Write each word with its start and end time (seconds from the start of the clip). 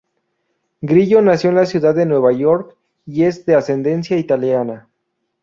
Grillo 0.81 1.21
nació 1.21 1.51
en 1.51 1.57
la 1.57 1.67
ciudad 1.67 1.93
de 1.93 2.07
Nueva 2.07 2.31
York 2.33 2.75
y 3.05 3.25
es 3.25 3.45
de 3.45 3.53
ascendencia 3.53 4.17
italiana. 4.17 4.89